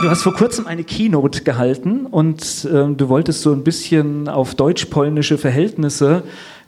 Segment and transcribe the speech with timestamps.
[0.00, 4.54] Du hast vor kurzem eine Keynote gehalten und äh, du wolltest so ein bisschen auf
[4.54, 6.22] deutsch-polnische Verhältnisse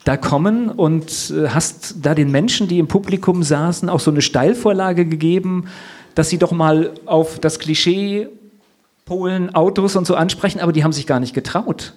[0.05, 4.21] da kommen und äh, hast da den Menschen, die im Publikum saßen, auch so eine
[4.21, 5.69] Steilvorlage gegeben,
[6.15, 8.29] dass sie doch mal auf das Klischee
[9.07, 11.95] Polen, Autos und so ansprechen, aber die haben sich gar nicht getraut.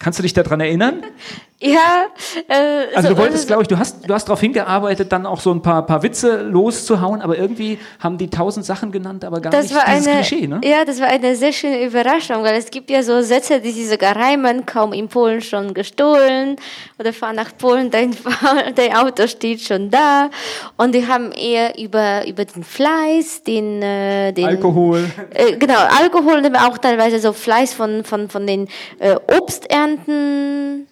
[0.00, 1.02] Kannst du dich daran erinnern?
[1.60, 2.06] Ja,
[2.46, 5.26] äh, Also so- du wolltest, so- glaube ich, du hast, du hast darauf hingearbeitet, dann
[5.26, 9.40] auch so ein paar, paar Witze loszuhauen, aber irgendwie haben die tausend Sachen genannt, aber
[9.40, 10.60] gar das nicht war dieses eine, Klischee, ne?
[10.62, 13.86] Ja, das war eine sehr schöne Überraschung, weil es gibt ja so Sätze, die sie
[13.86, 16.54] sogar reimen, kaum in Polen schon gestohlen
[16.96, 18.16] oder fahr nach Polen, dein,
[18.76, 20.30] dein Auto steht schon da.
[20.76, 25.10] Und die haben eher über, über den Fleiß, den, äh, den Alkohol.
[25.34, 28.68] Äh, genau, Alkohol, aber auch teilweise so Fleiß von, von, von den
[29.00, 30.86] äh, Obsternten.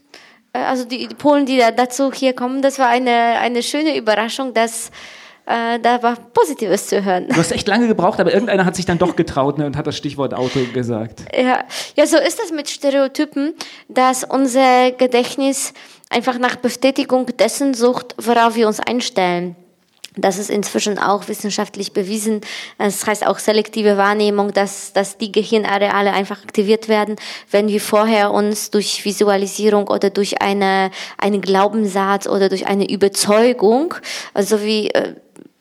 [0.57, 4.55] Äh, also die, Polen, die da dazu hier kommen, das war eine, eine schöne Überraschung,
[4.55, 4.91] dass
[5.47, 7.29] äh, da war Positives zu hören.
[7.29, 9.87] Du hast echt lange gebraucht, aber irgendeiner hat sich dann doch getraut ne, und hat
[9.87, 11.21] das Stichwort Auto gesagt.
[11.37, 13.55] Ja, ja, so ist das mit Stereotypen,
[13.89, 15.73] dass unser Gedächtnis
[16.11, 19.57] einfach nach Bestätigung dessen sucht, worauf wir uns einstellen.
[20.17, 22.41] Das ist inzwischen auch wissenschaftlich bewiesen.
[22.79, 27.17] Das heißt auch selektive Wahrnehmung, dass, dass die Gehirnareale einfach aktiviert werden,
[27.51, 33.95] wenn wir vorher uns durch Visualisierung oder durch eine, einen Glaubenssatz oder durch eine Überzeugung,
[34.33, 35.15] also wie äh,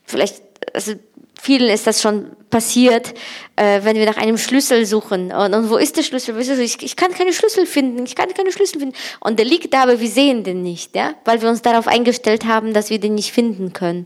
[0.06, 0.42] vielleicht,
[0.74, 0.94] also
[1.40, 3.14] vielen ist das schon passiert,
[3.56, 5.32] äh, wenn wir nach einem Schlüssel suchen.
[5.32, 6.38] Und, und wo ist der Schlüssel?
[6.60, 8.06] Ich, ich kann keine Schlüssel finden.
[8.06, 8.96] Ich kann keine Schlüssel finden.
[9.20, 12.46] Und der liegt da, aber wir sehen den nicht, ja, weil wir uns darauf eingestellt
[12.46, 14.06] haben, dass wir den nicht finden können.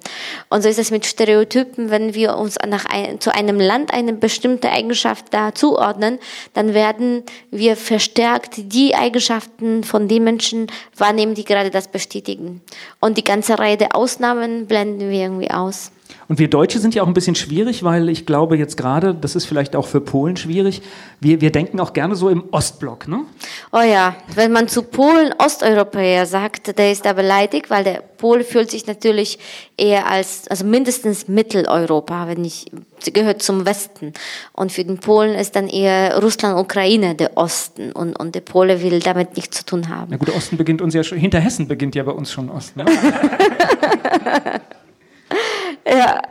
[0.49, 1.89] Und so ist es mit Stereotypen.
[1.89, 6.19] Wenn wir uns nach ein, zu einem Land eine bestimmte Eigenschaft da zuordnen,
[6.53, 10.67] dann werden wir verstärkt die Eigenschaften von den Menschen
[10.97, 12.61] wahrnehmen, die gerade das bestätigen.
[12.99, 15.91] Und die ganze Reihe der Ausnahmen blenden wir irgendwie aus.
[16.27, 19.35] Und wir Deutsche sind ja auch ein bisschen schwierig, weil ich glaube jetzt gerade, das
[19.35, 20.83] ist vielleicht auch für Polen schwierig,
[21.19, 23.21] wir, wir denken auch gerne so im Ostblock, ne?
[23.71, 28.43] Oh ja, wenn man zu Polen Osteuropäer sagt, der ist da beleidigt, weil der Pol
[28.43, 29.39] fühlt sich natürlich
[29.77, 32.69] eher als, also mindestens Mitteleuropa, wenn nicht,
[32.99, 34.13] sie gehört zum Westen.
[34.53, 38.83] Und für den Polen ist dann eher Russland, Ukraine der Osten und, und der Pole
[38.83, 40.11] will damit nichts zu tun haben.
[40.11, 42.51] Na gut, der Osten beginnt uns ja schon, hinter Hessen beginnt ja bei uns schon
[42.51, 42.83] Osten.
[42.83, 42.85] Ne?
[45.87, 46.21] Ja,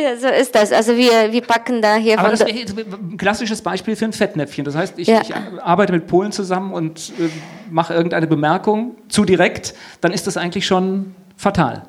[0.00, 0.72] ja, so ist das.
[0.72, 4.64] Also wir, wir packen da hier Aber das wäre ein klassisches Beispiel für ein Fettnäpfchen.
[4.64, 5.20] Das heißt, ich, Ja.
[5.22, 7.28] ich arbeite mit Polen zusammen und äh,
[7.70, 11.82] mache irgendeine Bemerkung zu direkt, dann ist das eigentlich schon fatal.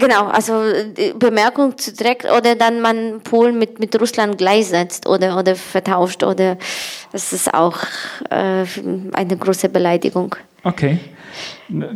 [0.00, 0.62] Genau, also
[0.96, 6.22] die Bemerkung zu direkt oder dann man Polen mit, mit Russland gleichsetzt oder, oder vertauscht
[6.22, 6.56] oder
[7.10, 7.78] das ist auch
[8.30, 8.64] äh,
[9.12, 10.36] eine große Beleidigung.
[10.64, 10.98] Okay.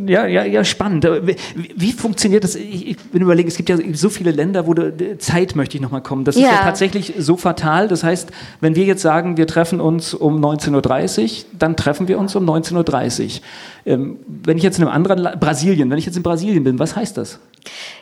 [0.05, 1.03] Ja, ja, ja, spannend.
[1.03, 1.35] Wie,
[1.75, 2.55] wie funktioniert das?
[2.55, 5.81] Ich, ich bin überlegen, es gibt ja so viele Länder, wo du, Zeit möchte ich
[5.81, 6.23] nochmal kommen.
[6.23, 6.63] Das ist ja Ja.
[6.63, 7.87] tatsächlich so fatal.
[7.87, 8.29] Das heißt,
[8.61, 12.47] wenn wir jetzt sagen, wir treffen uns um 19.30 Uhr, dann treffen wir uns um
[12.49, 13.41] 19.30 Uhr.
[13.85, 16.77] Ähm, wenn ich jetzt in einem anderen Land, Brasilien, wenn ich jetzt in Brasilien bin,
[16.79, 17.39] was heißt das?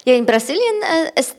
[0.05, 0.61] Ja, in Brasilien
[1.15, 1.35] äh, ist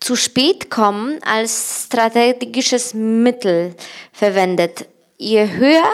[0.00, 3.74] zu spät kommen als strategisches Mittel
[4.12, 4.86] verwendet.
[5.18, 5.84] Je höher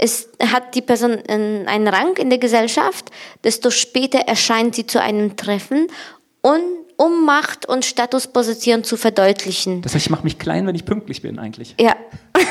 [0.00, 3.10] ist, hat die Person einen Rang in der Gesellschaft,
[3.44, 5.86] desto später erscheint sie zu einem Treffen
[6.42, 6.62] und
[6.96, 9.82] um Macht und Statusposition zu verdeutlichen.
[9.82, 11.74] Das heißt, ich mache mich klein, wenn ich pünktlich bin eigentlich.
[11.80, 11.96] Ja.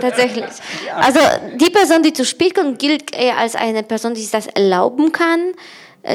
[0.00, 0.44] Tatsächlich.
[0.94, 1.18] Also
[1.56, 5.12] die Person, die zu spät kommt, gilt eher als eine Person, die sich das erlauben
[5.12, 5.52] kann,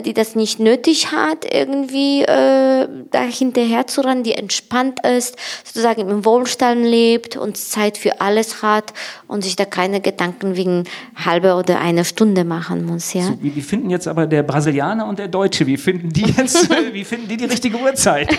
[0.05, 6.01] die das nicht nötig hat, irgendwie äh, da hinterher zu rennen, die entspannt ist, sozusagen
[6.01, 8.93] im Wohlstand lebt und Zeit für alles hat
[9.27, 10.83] und sich da keine Gedanken wegen
[11.15, 13.13] halbe oder einer Stunde machen muss.
[13.13, 13.23] Ja?
[13.23, 17.03] So, wie, finden jetzt aber der Brasilianer und der Deutsche, wie finden die jetzt, wie
[17.03, 18.29] finden die die richtige Uhrzeit?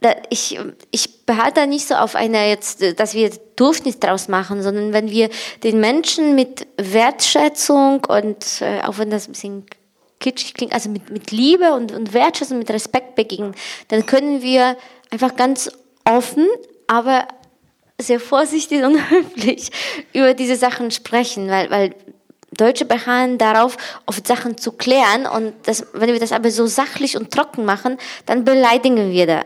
[0.00, 0.58] da, ich,
[0.90, 4.92] ich behalte da nicht so auf eine jetzt, äh, dass wir Durchschnitt draus machen, sondern
[4.92, 5.30] wenn wir
[5.62, 9.66] den Menschen mit Wertschätzung und äh, auch wenn das ein bisschen
[10.18, 13.54] kitschig klingt, also mit, mit Liebe und, und Wertschätzung, mit Respekt begegnen,
[13.88, 14.76] dann können wir
[15.10, 15.70] einfach ganz
[16.04, 16.48] offen,
[16.88, 17.28] aber
[18.00, 19.70] sehr vorsichtig und höflich
[20.12, 21.94] über diese Sachen sprechen, weil, weil
[22.60, 23.76] Deutsche beharren darauf,
[24.06, 27.96] oft Sachen zu klären und das, wenn wir das aber so sachlich und trocken machen,
[28.26, 29.42] dann beleidigen wir da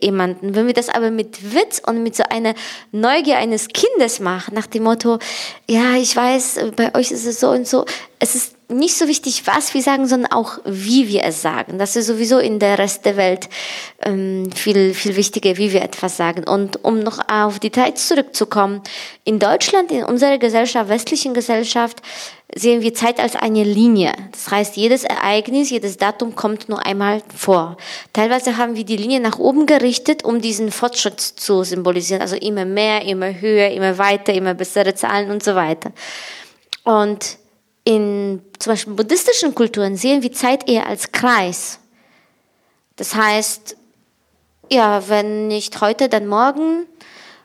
[0.00, 0.54] jemanden.
[0.54, 2.54] Wenn wir das aber mit Witz und mit so einer
[2.92, 5.18] Neugier eines Kindes machen, nach dem Motto,
[5.68, 7.84] ja, ich weiß, bei euch ist es so und so,
[8.18, 11.78] es ist nicht so wichtig, was wir sagen, sondern auch, wie wir es sagen.
[11.78, 13.48] Das ist sowieso in der Rest der Welt
[14.02, 16.44] ähm, viel, viel wichtiger, wie wir etwas sagen.
[16.44, 18.82] Und um noch auf Details zurückzukommen,
[19.22, 22.02] in Deutschland, in unserer Gesellschaft, westlichen Gesellschaft,
[22.54, 24.12] sehen wir Zeit als eine Linie.
[24.32, 27.76] Das heißt, jedes Ereignis, jedes Datum kommt nur einmal vor.
[28.12, 32.22] Teilweise haben wir die Linie nach oben gerichtet, um diesen Fortschritt zu symbolisieren.
[32.22, 35.92] Also immer mehr, immer höher, immer weiter, immer bessere Zahlen und so weiter.
[36.82, 37.38] Und
[37.86, 41.78] in zum Beispiel buddhistischen Kulturen sehen wir Zeit eher als Kreis.
[42.96, 43.76] Das heißt,
[44.70, 46.86] ja, wenn nicht heute, dann morgen.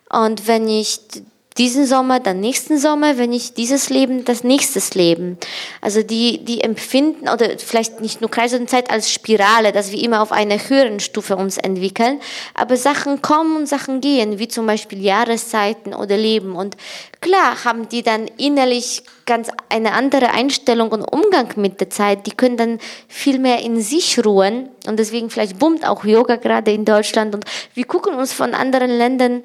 [0.09, 1.21] Und wenn nicht
[1.57, 5.37] diesen Sommer, dann nächsten Sommer, wenn ich dieses Leben, das nächstes Leben.
[5.81, 10.01] Also die, die empfinden, oder vielleicht nicht nur Kreis und Zeit als Spirale, dass wir
[10.01, 12.21] immer auf einer höheren Stufe uns entwickeln,
[12.53, 16.55] aber Sachen kommen und Sachen gehen, wie zum Beispiel Jahreszeiten oder Leben.
[16.55, 16.77] Und
[17.19, 22.27] klar haben die dann innerlich ganz eine andere Einstellung und Umgang mit der Zeit.
[22.27, 24.69] Die können dann viel mehr in sich ruhen.
[24.87, 27.35] Und deswegen vielleicht boomt auch Yoga gerade in Deutschland.
[27.35, 29.43] Und wir gucken uns von anderen Ländern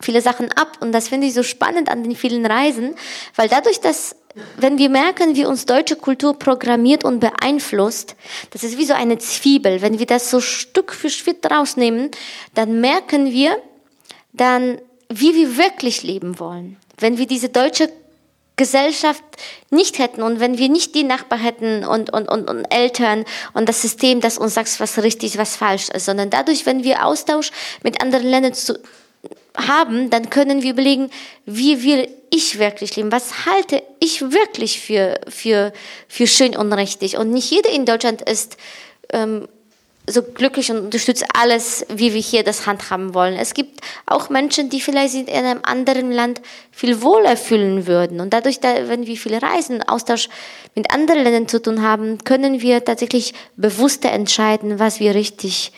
[0.00, 0.78] viele Sachen ab.
[0.80, 2.94] Und das finde ich so spannend an den vielen Reisen,
[3.36, 4.16] weil dadurch, dass
[4.56, 8.14] wenn wir merken, wie uns deutsche Kultur programmiert und beeinflusst,
[8.50, 9.82] das ist wie so eine Zwiebel.
[9.82, 12.10] Wenn wir das so Stück für Stück rausnehmen,
[12.54, 13.56] dann merken wir
[14.32, 14.78] dann,
[15.08, 16.76] wie wir wirklich leben wollen.
[16.98, 17.90] Wenn wir diese deutsche
[18.58, 19.22] Gesellschaft
[19.70, 23.24] nicht hätten und wenn wir nicht die Nachbarn hätten und, und, und, und Eltern
[23.54, 27.06] und das System, das uns sagt, was richtig, was falsch ist, sondern dadurch, wenn wir
[27.06, 27.52] Austausch
[27.82, 28.78] mit anderen Ländern zu,
[29.58, 31.10] haben, dann können wir überlegen,
[31.44, 33.12] wie will ich wirklich leben?
[33.12, 35.72] Was halte ich wirklich für, für,
[36.08, 37.16] für schön und richtig?
[37.16, 38.56] Und nicht jeder in Deutschland ist
[39.12, 39.48] ähm,
[40.08, 43.34] so glücklich und unterstützt alles, wie wir hier das handhaben wollen.
[43.34, 46.40] Es gibt auch Menschen, die vielleicht in einem anderen Land
[46.70, 48.20] viel wohler fühlen würden.
[48.20, 50.28] Und dadurch, da, wenn wir viele Reisen, Austausch
[50.74, 55.72] mit anderen Ländern zu tun haben, können wir tatsächlich bewusster entscheiden, was wir richtig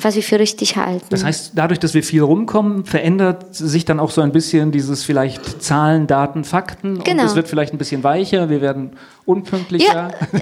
[0.00, 1.06] was wir für richtig halten.
[1.10, 5.04] Das heißt, dadurch, dass wir viel rumkommen, verändert sich dann auch so ein bisschen dieses
[5.04, 7.22] vielleicht Zahlen, Daten, Fakten genau.
[7.22, 10.10] und es wird vielleicht ein bisschen weicher, wir werden unpünktlicher.
[10.32, 10.40] Ja,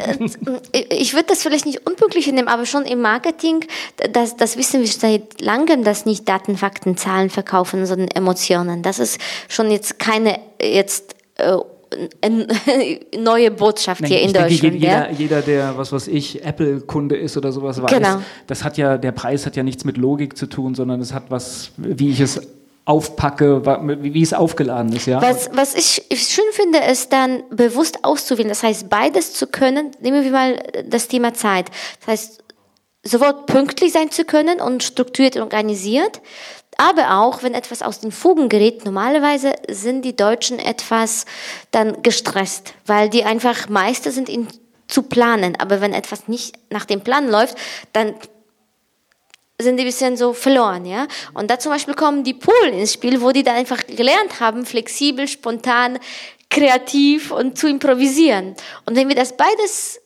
[0.72, 3.64] äh, ich würde das vielleicht nicht unpünktlicher nehmen, aber schon im Marketing,
[4.12, 8.82] das, das wissen wir seit langem, dass nicht Daten, Fakten, Zahlen verkaufen, sondern Emotionen.
[8.82, 11.56] Das ist schon jetzt keine jetzt äh,
[13.18, 14.62] neue Botschaft Nein, hier in Deutschland.
[14.62, 15.10] Denke, jeder, ja?
[15.10, 18.22] jeder, der, was weiß ich, Apple-Kunde ist oder sowas weiß, genau.
[18.46, 21.24] das hat ja, der Preis hat ja nichts mit Logik zu tun, sondern es hat
[21.30, 22.40] was, wie ich es
[22.84, 23.64] aufpacke,
[24.02, 25.06] wie es aufgeladen ist.
[25.06, 25.22] Ja?
[25.22, 28.48] Was, was ich schön finde, ist dann bewusst auszuwählen.
[28.48, 31.70] Das heißt, beides zu können, nehmen wir mal das Thema Zeit.
[32.00, 32.44] Das heißt,
[33.04, 36.20] sowohl pünktlich sein zu können und strukturiert und organisiert,
[36.78, 41.26] aber auch, wenn etwas aus den Fugen gerät, normalerweise sind die Deutschen etwas
[41.70, 44.48] dann gestresst, weil die einfach Meister sind, ihn
[44.88, 45.56] zu planen.
[45.58, 47.56] Aber wenn etwas nicht nach dem Plan läuft,
[47.92, 48.14] dann
[49.60, 51.06] sind die ein bisschen so verloren, ja.
[51.34, 54.66] Und da zum Beispiel kommen die Polen ins Spiel, wo die dann einfach gelernt haben,
[54.66, 55.98] flexibel, spontan,
[56.50, 58.54] kreativ und zu improvisieren.
[58.84, 60.01] Und wenn wir das beides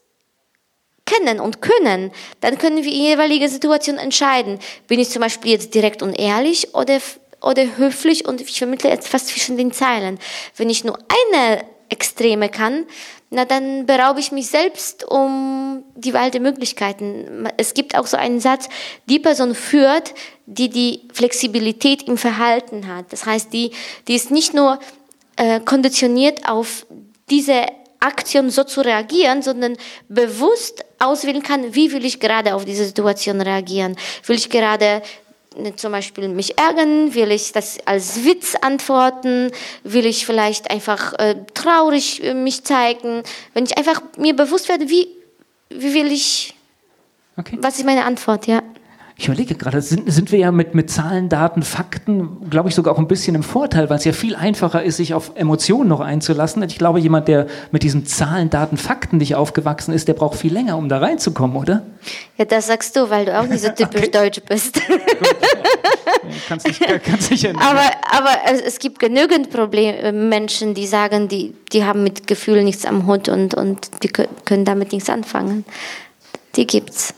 [1.07, 2.11] kennen und können,
[2.41, 4.59] dann können wir in jeweiliger Situation entscheiden,
[4.89, 6.99] bin ich zum Beispiel jetzt direkt und ehrlich oder,
[7.41, 10.19] oder höflich und ich vermittle etwas zwischen den Zeilen.
[10.57, 12.87] Wenn ich nur eine Extreme kann,
[13.31, 17.49] na dann beraube ich mich selbst um die Wahl der Möglichkeiten.
[17.57, 18.69] Es gibt auch so einen Satz,
[19.07, 20.15] die Person führt,
[20.47, 23.13] die die Flexibilität im Verhalten hat.
[23.13, 23.73] Das heißt, die,
[24.07, 24.79] die ist nicht nur
[25.37, 26.87] äh, konditioniert auf
[27.29, 27.67] diese
[28.01, 29.77] Aktion so zu reagieren, sondern
[30.09, 33.97] bewusst auswählen kann, wie will ich gerade auf diese Situation reagieren.
[34.27, 35.03] Will ich gerade
[35.57, 39.51] ne, zum Beispiel mich ärgern, will ich das als Witz antworten,
[39.85, 43.23] will ich vielleicht einfach äh, traurig äh, mich zeigen.
[43.55, 45.09] Wenn ich einfach mir bewusst werde, wie,
[45.71, 46.55] wie will ich,
[47.37, 47.59] okay.
[47.61, 48.63] was ist meine Antwort, ja.
[49.19, 52.93] Ich überlege gerade, sind, sind wir ja mit, mit Zahlen, Daten, Fakten, glaube ich, sogar
[52.93, 56.01] auch ein bisschen im Vorteil, weil es ja viel einfacher ist, sich auf Emotionen noch
[56.01, 56.63] einzulassen.
[56.65, 60.53] Ich glaube, jemand, der mit diesen Zahlen, Daten, Fakten nicht aufgewachsen ist, der braucht viel
[60.53, 61.83] länger, um da reinzukommen, oder?
[62.37, 64.11] Ja, das sagst du, weil du auch nicht so typisch okay.
[64.11, 64.83] deutsch bist.
[66.47, 68.31] kannst nicht, kannst nicht aber, aber
[68.67, 73.07] es gibt genügend Probleme, äh, Menschen, die sagen, die, die haben mit Gefühlen nichts am
[73.07, 75.65] Hut und, und die können damit nichts anfangen.
[76.57, 77.15] Die gibt's.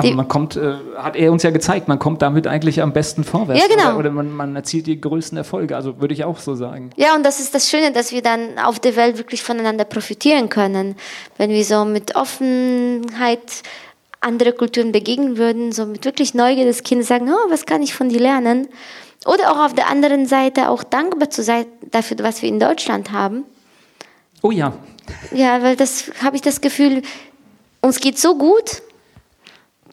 [0.00, 3.24] Aber man kommt, äh, hat er uns ja gezeigt, man kommt damit eigentlich am besten
[3.24, 3.62] vorwärts.
[3.62, 3.90] Ja, genau.
[3.90, 5.76] Oder, oder man, man erzielt die größten Erfolge.
[5.76, 6.90] Also würde ich auch so sagen.
[6.96, 10.48] Ja, und das ist das Schöne, dass wir dann auf der Welt wirklich voneinander profitieren
[10.48, 10.96] können.
[11.36, 13.62] Wenn wir so mit Offenheit
[14.20, 17.94] andere Kulturen begegnen würden, so mit wirklich Neugier des Kindes sagen, oh, was kann ich
[17.94, 18.68] von dir lernen?
[19.26, 23.12] Oder auch auf der anderen Seite auch dankbar zu sein dafür, was wir in Deutschland
[23.12, 23.44] haben.
[24.42, 24.72] Oh ja,
[25.32, 27.02] Ja, weil das habe ich das Gefühl,
[27.82, 28.82] uns geht so gut,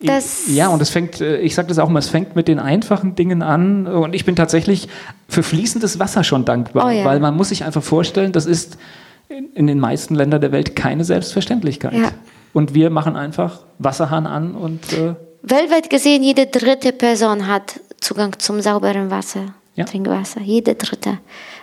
[0.02, 2.60] dass Ja, und es fängt, äh, ich sage das auch mal, es fängt mit den
[2.60, 3.88] einfachen Dingen an.
[3.88, 4.88] Und ich bin tatsächlich
[5.28, 7.06] für fließendes Wasser schon dankbar, Oh ja.
[7.06, 8.78] weil man muss sich einfach vorstellen, das ist
[9.30, 11.94] in, in den meisten Ländern der Welt keine Selbstverständlichkeit.
[11.94, 12.12] Ja.
[12.54, 18.38] Und wir machen einfach Wasserhahn an und äh, weltweit gesehen jede dritte Person hat Zugang
[18.40, 19.86] zum sauberen Wasser, Ja.
[19.86, 21.20] Trinkwasser, jede dritte.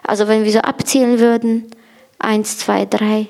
[0.06, 1.64] Also wenn wir so abzählen würden,
[2.18, 3.26] eins, zwei, drei,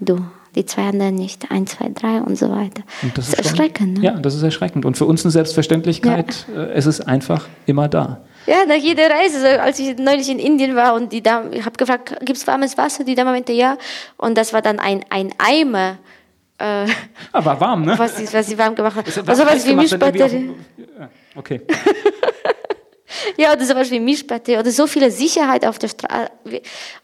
[0.00, 0.18] du,
[0.58, 2.82] die zwei anderen nicht, eins, zwei, drei und so weiter.
[3.02, 3.98] Und das ist ist schon- erschreckend.
[3.98, 4.04] Ne?
[4.04, 4.84] Ja, das ist erschreckend.
[4.84, 8.20] Und für uns eine Selbstverständlichkeit, äh, es ist einfach immer da.
[8.46, 11.64] Ja, nach jeder Reise, so, als ich neulich in Indien war und die Dame, ich
[11.64, 13.04] habe gefragt, gibt es warmes Wasser?
[13.04, 13.76] Die Dame meinte ja.
[14.16, 15.98] Und das war dann ein, ein Eimer,
[16.58, 16.86] äh,
[17.32, 17.94] Aber warm, ne?
[17.98, 19.06] was, sie, was sie warm gemacht hat.
[19.06, 20.50] Also sowas wie Mischbatterie.
[20.98, 21.60] Ja, Okay.
[23.36, 26.30] Ja, oder sowas wie Mischbatterie oder so viele Sicherheit auf der Straße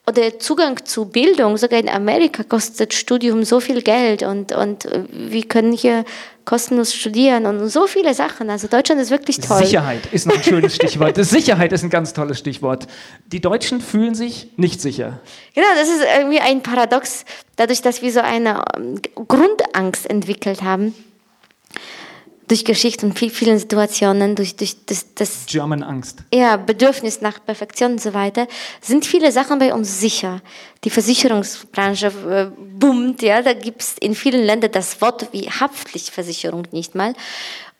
[0.06, 1.56] oder Zugang zu Bildung.
[1.56, 6.04] Sogar in Amerika kostet Studium so viel Geld und, und wir können hier
[6.44, 8.50] kostenlos studieren und so viele Sachen.
[8.50, 9.64] Also Deutschland ist wirklich toll.
[9.64, 11.16] Sicherheit ist noch ein schönes Stichwort.
[11.24, 12.86] Sicherheit ist ein ganz tolles Stichwort.
[13.26, 15.20] Die Deutschen fühlen sich nicht sicher.
[15.54, 17.24] Genau, das ist irgendwie ein Paradox,
[17.56, 20.94] dadurch, dass wir so eine ähm, Grundangst entwickelt haben.
[22.48, 26.18] Durch Geschichte und viel, vielen Situationen, durch, durch das, das German Angst.
[26.32, 28.46] ja, Bedürfnis nach Perfektion und so weiter,
[28.80, 30.40] sind viele Sachen bei uns sicher.
[30.84, 32.46] Die Versicherungsbranche äh,
[32.78, 37.14] boomt, ja, da gibt es in vielen Ländern das Wort wie Haftpflichtversicherung nicht mal.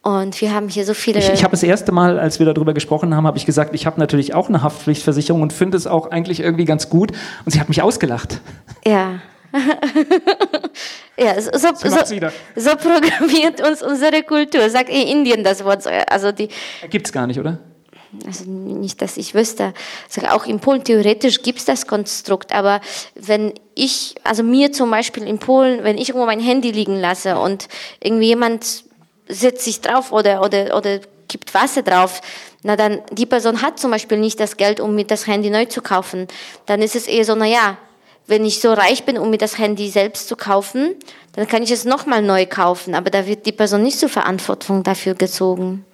[0.04, 1.18] Und wir haben hier so viele.
[1.18, 3.86] Ich, ich habe das erste Mal, als wir darüber gesprochen haben, habe ich gesagt, ich
[3.86, 7.12] habe natürlich auch eine Haftpflichtversicherung und finde es auch eigentlich irgendwie ganz gut.
[7.44, 8.40] Und sie hat mich ausgelacht.
[8.86, 9.20] ja.
[11.16, 11.68] ja, so, so,
[12.56, 14.68] so programmiert uns unsere Kultur.
[14.68, 15.82] Sagt in Indien das Wort.
[15.82, 16.48] so, Also die,
[16.90, 17.58] Gibt's gar nicht, oder?
[18.26, 19.74] also nicht, dass ich wüsste.
[20.14, 22.80] Also auch in Polen theoretisch gibt es das Konstrukt, aber
[23.14, 27.38] wenn ich, also mir zum Beispiel in Polen, wenn ich irgendwo mein Handy liegen lasse
[27.38, 27.68] und
[28.00, 28.84] irgendwie jemand
[29.28, 32.20] setzt sich drauf oder, oder, oder gibt Wasser drauf,
[32.62, 35.66] na dann, die Person hat zum Beispiel nicht das Geld, um mir das Handy neu
[35.66, 36.28] zu kaufen.
[36.66, 37.76] Dann ist es eher so, na ja,
[38.26, 40.94] wenn ich so reich bin, um mir das Handy selbst zu kaufen,
[41.32, 44.82] dann kann ich es nochmal neu kaufen, aber da wird die Person nicht zur Verantwortung
[44.82, 45.84] dafür gezogen.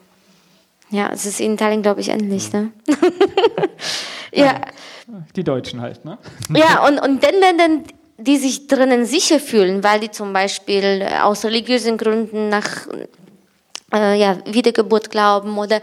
[0.90, 2.52] Ja, es ist in Italien, glaube ich, ähnlich.
[2.52, 2.72] Ne?
[4.32, 4.60] ja,
[5.36, 6.18] Die Deutschen halt, ne?
[6.54, 7.84] ja, und, und den Ländern,
[8.18, 12.86] die sich drinnen sicher fühlen, weil die zum Beispiel aus religiösen Gründen nach
[13.92, 15.80] äh, ja, Wiedergeburt glauben oder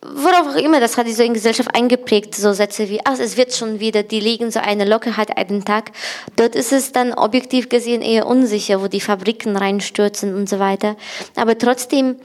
[0.00, 3.36] worauf auch immer, das hat die so in Gesellschaft eingeprägt, so Sätze wie, ach, es
[3.36, 5.90] wird schon wieder, die legen so eine Lockerheit einen Tag.
[6.36, 10.96] Dort ist es dann objektiv gesehen eher unsicher, wo die Fabriken reinstürzen und so weiter.
[11.34, 12.16] Aber trotzdem,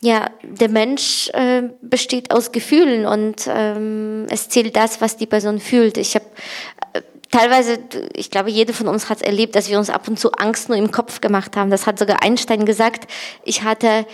[0.00, 5.60] ja, der Mensch äh, besteht aus Gefühlen und ähm, es zählt das, was die Person
[5.60, 5.98] fühlt.
[5.98, 6.24] Ich habe
[6.94, 7.78] äh, teilweise,
[8.14, 10.78] ich glaube, jeder von uns hat erlebt, dass wir uns ab und zu Angst nur
[10.78, 11.70] im Kopf gemacht haben.
[11.70, 13.10] Das hat sogar Einstein gesagt.
[13.44, 14.06] Ich hatte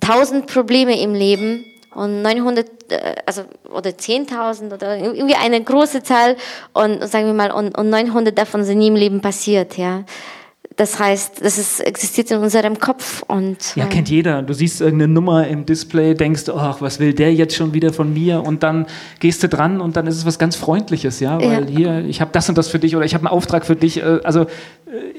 [0.00, 1.64] tausend Probleme im Leben
[1.94, 3.42] und 900, äh, also
[3.74, 6.36] oder 10.000 oder irgendwie eine große Zahl
[6.72, 10.04] und sagen wir mal und, und 900 davon sind nie im Leben passiert, ja.
[10.76, 14.42] Das heißt, das ist, existiert in unserem Kopf und Ja, äh, kennt jeder.
[14.42, 18.12] Du siehst irgendeine Nummer im Display, denkst, ach, was will der jetzt schon wieder von
[18.12, 18.42] mir?
[18.42, 18.86] Und dann
[19.20, 21.76] gehst du dran und dann ist es was ganz Freundliches, ja, weil Ja.
[21.76, 23.98] hier, ich habe das und das für dich oder ich habe einen Auftrag für dich.
[23.98, 24.46] äh, Also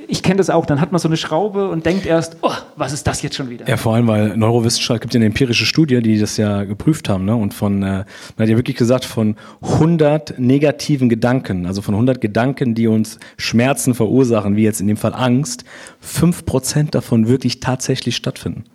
[0.08, 0.65] ich kenne das auch.
[0.65, 3.50] Dann hat man so eine Schraube und denkt erst, oh, was ist das jetzt schon
[3.50, 3.67] wieder?
[3.67, 7.25] Ja, vor allem, weil Neurowissenschaft gibt ja eine empirische Studie, die das ja geprüft haben,
[7.25, 7.36] ne?
[7.36, 8.05] Und von, äh, man
[8.38, 13.94] hat ja wirklich gesagt, von 100 negativen Gedanken, also von 100 Gedanken, die uns Schmerzen
[13.94, 15.65] verursachen, wie jetzt in dem Fall Angst,
[16.03, 18.65] 5% davon wirklich tatsächlich stattfinden.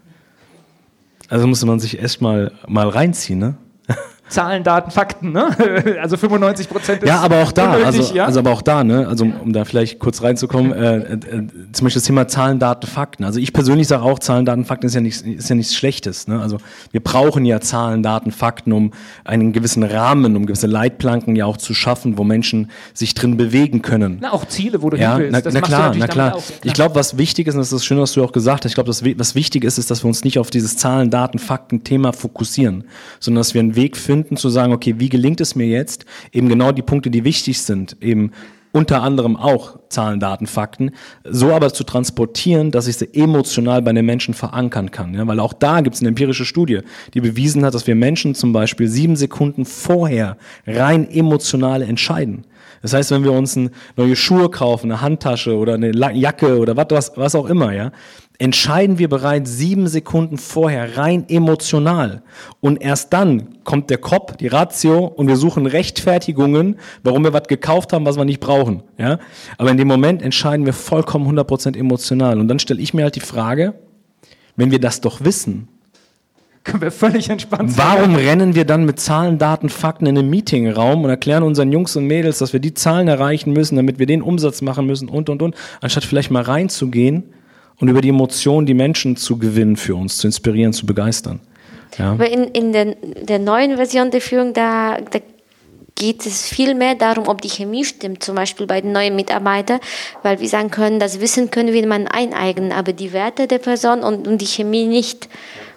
[1.29, 3.55] Also musste man sich erst mal, mal reinziehen, ne?
[4.31, 5.49] Zahlen, Daten, Fakten, ne?
[6.01, 8.25] Also 95 Prozent ist Ja, aber auch da, unnötig, also, ja?
[8.25, 11.19] also aber auch da, ne, also um, da vielleicht kurz reinzukommen, äh, äh,
[11.73, 13.25] zum Beispiel das Thema Zahlen, Daten, Fakten.
[13.25, 16.29] Also ich persönlich sage auch, Zahlen, Daten, Fakten ist ja nichts, ist ja nichts Schlechtes.
[16.29, 16.41] Ne?
[16.41, 16.59] Also
[16.93, 18.93] wir brauchen ja Zahlen, Daten, Fakten, um
[19.25, 23.83] einen gewissen Rahmen, um gewisse Leitplanken ja auch zu schaffen, wo Menschen sich drin bewegen
[23.83, 24.19] können.
[24.21, 25.47] na, auch Ziele, wo du Ja, hin willst.
[25.47, 26.37] na, na klar, na klar.
[26.37, 26.43] auch.
[26.63, 28.75] Ich glaube, was wichtig ist, und das ist schön, was du auch gesagt hast, ich
[28.75, 31.83] glaube, das, was wichtig ist, ist, dass wir uns nicht auf dieses Zahlen, Daten, Fakten
[31.85, 32.85] Thema fokussieren,
[33.19, 36.49] sondern dass wir einen Weg finden zu sagen, okay, wie gelingt es mir jetzt, eben
[36.49, 38.33] genau die Punkte, die wichtig sind, eben
[38.73, 40.93] unter anderem auch Zahlen, Daten, Fakten,
[41.25, 45.15] so aber zu transportieren, dass ich sie emotional bei den Menschen verankern kann.
[45.15, 45.27] Ja?
[45.27, 46.81] Weil auch da gibt es eine empirische Studie,
[47.15, 50.37] die bewiesen hat, dass wir Menschen zum Beispiel sieben Sekunden vorher
[50.67, 52.45] rein emotional entscheiden.
[52.83, 53.59] Das heißt, wenn wir uns
[53.97, 57.91] neue Schuhe kaufen, eine Handtasche oder eine Jacke oder was, was auch immer, ja,
[58.41, 62.23] entscheiden wir bereits sieben Sekunden vorher rein emotional.
[62.61, 67.49] Und erst dann kommt der Kopf, die Ratio und wir suchen Rechtfertigungen, warum wir was
[67.49, 68.83] gekauft haben, was wir nicht brauchen.
[68.97, 69.19] Ja?
[69.59, 72.41] Aber in dem Moment entscheiden wir vollkommen 100% emotional.
[72.41, 73.75] Und dann stelle ich mir halt die Frage,
[74.57, 75.69] wenn wir das doch wissen,
[76.65, 77.87] können wir völlig entspannt sein.
[77.87, 81.97] Warum rennen wir dann mit Zahlen, Daten, Fakten in den Meetingraum und erklären unseren Jungs
[81.97, 85.29] und Mädels, dass wir die Zahlen erreichen müssen, damit wir den Umsatz machen müssen und,
[85.29, 87.25] und, und, anstatt vielleicht mal reinzugehen
[87.81, 91.41] und über die Emotionen die Menschen zu gewinnen für uns, zu inspirieren, zu begeistern.
[91.99, 92.13] Ja.
[92.13, 95.19] Aber in, in der, der neuen Version der Führung, da, da
[95.97, 99.81] geht es viel mehr darum, ob die Chemie stimmt, zum Beispiel bei den neuen Mitarbeitern,
[100.23, 104.03] weil wir sagen können, das Wissen können wir man eineignen, aber die Werte der Person
[104.03, 105.29] und, und die Chemie nicht.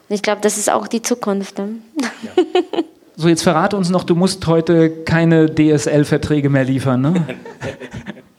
[0.07, 1.57] Und ich glaube, das ist auch die Zukunft.
[1.57, 1.75] Ne?
[2.01, 2.43] Ja.
[3.15, 7.25] So, jetzt verrate uns noch, du musst heute keine DSL-Verträge mehr liefern, ne?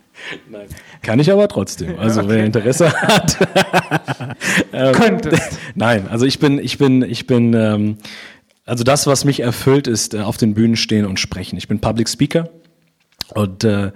[0.49, 0.67] Nein.
[1.03, 1.99] Kann ich aber trotzdem.
[1.99, 2.31] Also okay.
[2.31, 3.37] wer Interesse hat.
[4.73, 5.39] ähm, Könnte.
[5.75, 7.97] Nein, also ich bin, ich bin, ich bin, ähm,
[8.65, 11.57] also das, was mich erfüllt, ist äh, auf den Bühnen stehen und sprechen.
[11.57, 12.49] Ich bin Public Speaker
[13.35, 13.93] und äh,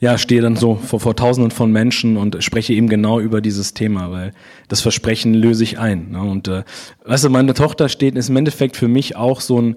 [0.00, 3.74] ja, stehe dann so vor, vor Tausenden von Menschen und spreche eben genau über dieses
[3.74, 4.32] Thema, weil
[4.68, 6.12] das Versprechen löse ich ein.
[6.12, 6.22] Ne?
[6.22, 6.62] Und äh,
[7.04, 9.76] weißt du, meine Tochter steht, ist im Endeffekt für mich auch so ein ein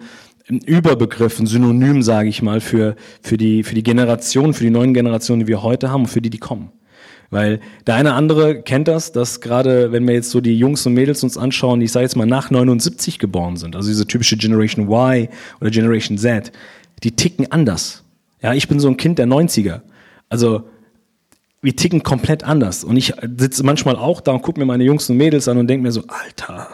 [0.59, 4.93] Überbegriff, ein Synonym, sage ich mal, für, für, die, für die Generation, für die neuen
[4.93, 6.71] Generationen, die wir heute haben und für die, die kommen.
[7.29, 10.93] Weil der eine andere kennt das, dass gerade, wenn wir jetzt so die Jungs und
[10.93, 14.35] Mädels uns anschauen, die ich sage jetzt mal nach 79 geboren sind, also diese typische
[14.35, 15.29] Generation Y
[15.61, 16.51] oder Generation Z,
[17.03, 18.03] die ticken anders.
[18.41, 19.81] Ja, ich bin so ein Kind der 90er.
[20.27, 20.65] Also
[21.61, 22.83] wir ticken komplett anders.
[22.83, 25.67] Und ich sitze manchmal auch da und gucke mir meine Jungs und Mädels an und
[25.67, 26.67] denke mir so, Alter,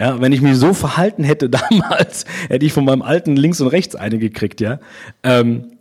[0.00, 3.68] ja, wenn ich mich so verhalten hätte damals, hätte ich von meinem alten links und
[3.68, 4.80] rechts eine gekriegt, ja.
[5.22, 5.72] Ähm,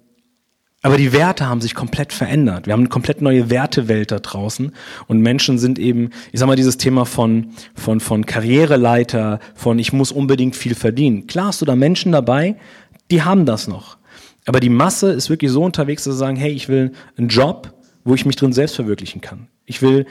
[0.82, 2.66] aber die Werte haben sich komplett verändert.
[2.66, 4.72] Wir haben eine komplett neue Wertewelt da draußen
[5.08, 9.92] und Menschen sind eben, ich sag mal, dieses Thema von, von, von Karriereleiter, von ich
[9.92, 11.28] muss unbedingt viel verdienen.
[11.28, 12.56] Klar hast du da Menschen dabei,
[13.12, 13.98] die haben das noch.
[14.46, 17.74] Aber die Masse ist wirklich so unterwegs, dass sie sagen, hey, ich will einen Job,
[18.06, 19.48] wo ich mich drin selbst verwirklichen kann.
[19.66, 20.06] Ich will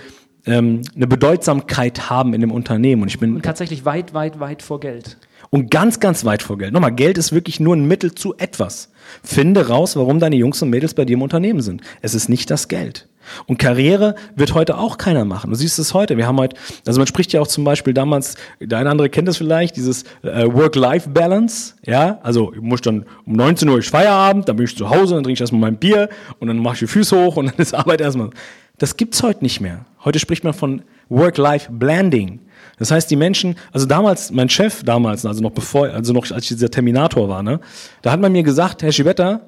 [0.49, 3.03] ähm, eine Bedeutsamkeit haben in dem Unternehmen.
[3.03, 5.19] Und ich bin und tatsächlich weit, weit, weit vor Geld.
[5.51, 6.73] Und ganz, ganz weit vor Geld.
[6.73, 8.91] Nochmal, Geld ist wirklich nur ein Mittel zu etwas.
[9.23, 11.83] Finde raus, warum deine Jungs und Mädels bei dir im Unternehmen sind.
[12.03, 13.09] Es ist nicht das Geld.
[13.47, 15.51] Und Karriere wird heute auch keiner machen.
[15.51, 16.17] Du siehst es heute.
[16.17, 16.57] Wir haben heute,
[16.87, 20.05] also man spricht ja auch zum Beispiel damals, der eine andere kennt das vielleicht, dieses
[20.23, 21.75] äh, Work-Life-Balance.
[21.85, 25.15] Ja, also ich muss dann um 19 Uhr ich Feierabend, dann bin ich zu Hause,
[25.15, 26.09] dann trinke ich erstmal mein Bier
[26.39, 28.31] und dann mache ich die Füße hoch und dann ist Arbeit erstmal.
[28.79, 29.85] Das gibt's heute nicht mehr.
[30.05, 32.41] Heute spricht man von Work-Life-Blending.
[32.79, 36.45] Das heißt, die Menschen, also damals, mein Chef damals, also noch bevor, also noch als
[36.45, 37.61] ich dieser Terminator war, ne,
[38.03, 39.41] da hat man mir gesagt, Herr Schibetta,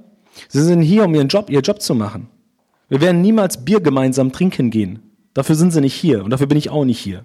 [0.48, 2.28] Sie sind hier, um Ihren Job, Ihr Job zu machen.
[2.88, 5.00] Wir werden niemals Bier gemeinsam trinken gehen.
[5.32, 7.24] Dafür sind Sie nicht hier und dafür bin ich auch nicht hier.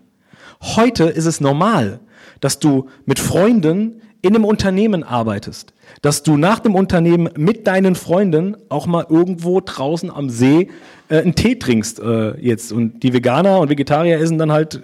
[0.62, 2.00] Heute ist es normal,
[2.40, 7.96] dass du mit Freunden in einem Unternehmen arbeitest, dass du nach dem Unternehmen mit deinen
[7.96, 10.70] Freunden auch mal irgendwo draußen am See
[11.10, 14.82] äh, einen Tee trinkst äh, jetzt und die Veganer und Vegetarier essen dann halt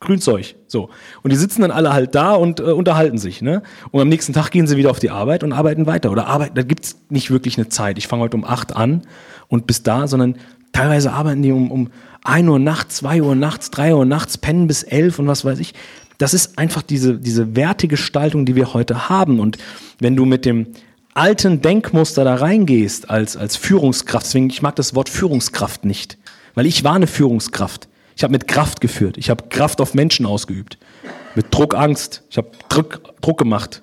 [0.00, 0.54] Grünzeug.
[0.68, 0.90] So.
[1.22, 3.42] Und die sitzen dann alle halt da und äh, unterhalten sich.
[3.42, 3.62] Ne?
[3.90, 6.10] Und am nächsten Tag gehen sie wieder auf die Arbeit und arbeiten weiter.
[6.10, 7.98] Oder arbeiten, da gibt's nicht wirklich eine Zeit.
[7.98, 9.02] Ich fange heute um acht an
[9.48, 10.36] und bis da, sondern
[10.72, 11.90] teilweise arbeiten die um, um
[12.22, 15.58] ein Uhr nachts, zwei Uhr nachts, drei Uhr nachts, pennen bis elf und was weiß
[15.58, 15.74] ich.
[16.18, 19.40] Das ist einfach diese, diese Wertegestaltung, die wir heute haben.
[19.40, 19.58] Und
[19.98, 20.68] wenn du mit dem
[21.14, 26.18] alten Denkmuster da reingehst als, als Führungskraft, deswegen, ich mag das Wort Führungskraft nicht,
[26.54, 27.88] weil ich war eine Führungskraft.
[28.16, 29.18] Ich habe mit Kraft geführt.
[29.18, 30.78] Ich habe Kraft auf Menschen ausgeübt.
[31.34, 32.22] Mit Druck, Angst.
[32.30, 33.82] Ich habe Druck, Druck gemacht.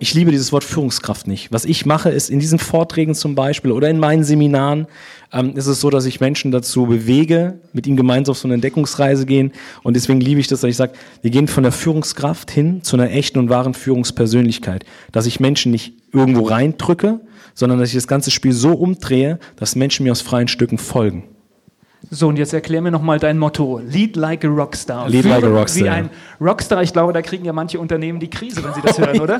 [0.00, 1.52] Ich liebe dieses Wort Führungskraft nicht.
[1.52, 4.88] Was ich mache, ist in diesen Vorträgen zum Beispiel oder in meinen Seminaren,
[5.32, 8.54] ähm, ist es so, dass ich Menschen dazu bewege, mit ihnen gemeinsam auf so eine
[8.54, 9.52] Entdeckungsreise gehen.
[9.84, 12.96] Und deswegen liebe ich das, dass ich sage, wir gehen von der Führungskraft hin zu
[12.96, 14.84] einer echten und wahren Führungspersönlichkeit.
[15.12, 17.20] Dass ich Menschen nicht irgendwo reindrücke,
[17.54, 21.24] sondern dass ich das ganze Spiel so umdrehe, dass Menschen mir aus freien Stücken folgen.
[22.10, 23.80] So, und jetzt erklär mir nochmal dein Motto.
[23.84, 25.08] Lead like a Rockstar.
[25.08, 25.84] Lead like a Rockstar.
[25.84, 26.82] Wie ein Rockstar.
[26.82, 29.38] Ich glaube, da kriegen ja manche Unternehmen die Krise, wenn sie das hören, oder?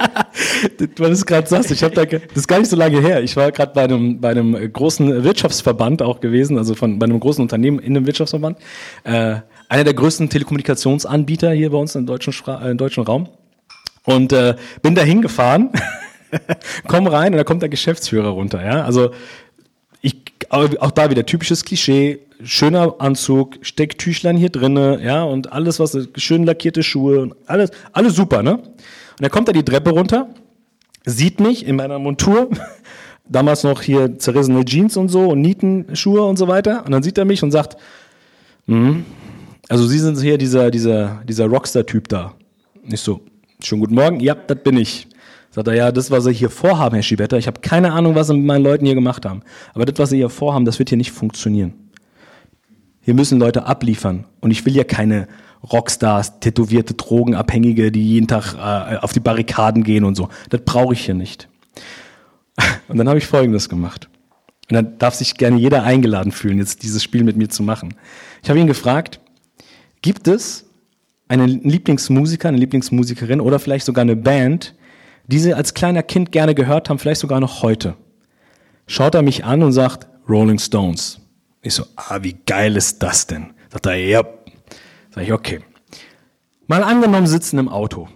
[0.78, 3.22] Weil du es gerade sagst, ich habe da, das ist gar nicht so lange her.
[3.22, 7.20] Ich war gerade bei einem, bei einem großen Wirtschaftsverband auch gewesen, also von, bei einem
[7.20, 8.58] großen Unternehmen in einem Wirtschaftsverband.
[9.04, 9.36] Äh,
[9.68, 13.28] einer der größten Telekommunikationsanbieter hier bei uns im deutschen, äh, im deutschen Raum.
[14.04, 15.70] Und äh, bin da hingefahren,
[16.88, 18.64] komm rein und da kommt der Geschäftsführer runter.
[18.64, 18.84] Ja?
[18.84, 19.10] Also
[20.48, 26.44] auch da wieder typisches Klischee, schöner Anzug, Stecktüchlein hier drinne, ja, und alles, was, schön
[26.44, 28.58] lackierte Schuhe und alles, alles super, ne?
[28.58, 30.28] Und dann kommt er die Treppe runter,
[31.04, 32.50] sieht mich in meiner Montur,
[33.28, 37.18] damals noch hier zerrissene Jeans und so und Nietenschuhe und so weiter, und dann sieht
[37.18, 37.76] er mich und sagt,
[38.66, 39.04] hm,
[39.68, 42.34] also Sie sind hier dieser, dieser, dieser Rockstar-Typ da.
[42.84, 43.20] Nicht so,
[43.60, 45.08] schönen guten Morgen, ja, das bin ich.
[45.56, 48.26] Sagt er, ja, das, was Sie hier vorhaben, Herr Schiebetter, ich habe keine Ahnung, was
[48.26, 49.40] Sie mit meinen Leuten hier gemacht haben.
[49.72, 51.72] Aber das, was Sie hier vorhaben, das wird hier nicht funktionieren.
[53.00, 54.26] Hier müssen Leute abliefern.
[54.40, 55.28] Und ich will ja keine
[55.72, 60.28] Rockstars, tätowierte Drogenabhängige, die jeden Tag äh, auf die Barrikaden gehen und so.
[60.50, 61.48] Das brauche ich hier nicht.
[62.88, 64.10] Und dann habe ich Folgendes gemacht.
[64.68, 67.94] Und dann darf sich gerne jeder eingeladen fühlen, jetzt dieses Spiel mit mir zu machen.
[68.42, 69.20] Ich habe ihn gefragt,
[70.02, 70.66] gibt es
[71.28, 74.74] einen Lieblingsmusiker, eine Lieblingsmusikerin oder vielleicht sogar eine Band,
[75.26, 77.96] die sie als kleiner Kind gerne gehört haben, vielleicht sogar noch heute.
[78.86, 81.20] Schaut er mich an und sagt, Rolling Stones.
[81.62, 83.54] Ich so, ah, wie geil ist das denn?
[83.72, 84.22] Sagt er, ja.
[85.10, 85.60] Sag ich, okay.
[86.66, 88.08] Mal angenommen, sitzen im Auto.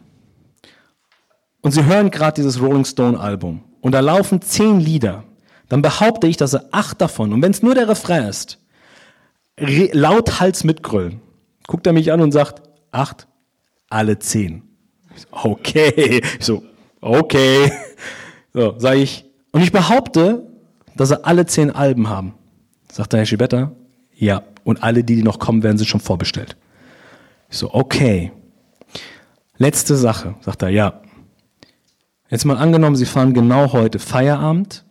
[1.61, 3.63] Und Sie hören gerade dieses Rolling Stone Album.
[3.81, 5.25] Und da laufen zehn Lieder.
[5.69, 8.59] Dann behaupte ich, dass er acht davon, und wenn es nur der Refrain ist,
[9.57, 11.21] lauthals mitgrüllen.
[11.67, 13.29] Guckt er mich an und sagt, acht,
[13.89, 14.63] alle zehn.
[15.15, 16.23] Ich so, okay.
[16.39, 16.65] Ich so,
[17.01, 17.73] okay.
[18.53, 19.25] So, sage ich.
[19.53, 20.45] Und ich behaupte,
[20.97, 22.35] dass sie alle zehn Alben haben.
[22.91, 23.71] Sagt der Herr Schibetta,
[24.13, 24.43] ja.
[24.65, 26.57] Und alle, die, die noch kommen werden, sind schon vorbestellt.
[27.49, 28.33] Ich so, okay.
[29.57, 31.01] Letzte Sache, sagt er, ja.
[32.29, 34.85] Jetzt mal angenommen, Sie fahren genau heute Feierabend,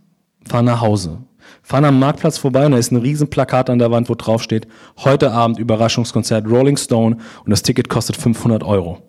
[0.47, 1.19] fahren nach Hause,
[1.61, 4.43] fahren am Marktplatz vorbei und da ist ein riesen Plakat an der Wand, wo drauf
[4.43, 4.67] steht,
[4.97, 8.99] heute Abend Überraschungskonzert Rolling Stone und das Ticket kostet 500 Euro.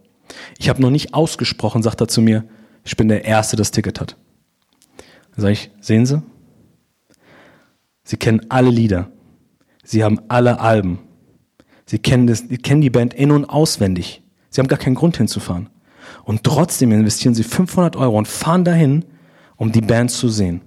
[0.58, 2.44] Ich habe noch nicht ausgesprochen, sagt er zu mir,
[2.84, 4.16] ich bin der Erste, der das Ticket hat.
[5.32, 6.22] Dann sage ich, sehen Sie?
[8.04, 9.10] Sie kennen alle Lieder.
[9.84, 10.98] Sie haben alle Alben.
[11.86, 14.22] Sie kennen, das, Sie kennen die Band in- und auswendig.
[14.48, 15.68] Sie haben gar keinen Grund hinzufahren.
[16.24, 19.04] Und trotzdem investieren Sie 500 Euro und fahren dahin,
[19.56, 20.62] um die Band zu sehen.